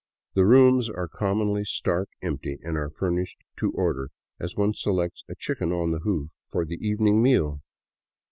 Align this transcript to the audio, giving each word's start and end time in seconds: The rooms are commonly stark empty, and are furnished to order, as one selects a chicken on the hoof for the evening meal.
The 0.33 0.45
rooms 0.47 0.89
are 0.89 1.07
commonly 1.07 1.63
stark 1.63 2.09
empty, 2.23 2.57
and 2.63 2.75
are 2.75 2.89
furnished 2.89 3.43
to 3.57 3.71
order, 3.73 4.09
as 4.39 4.55
one 4.55 4.73
selects 4.73 5.23
a 5.29 5.35
chicken 5.35 5.71
on 5.71 5.91
the 5.91 5.99
hoof 5.99 6.31
for 6.49 6.65
the 6.65 6.79
evening 6.81 7.21
meal. 7.21 7.61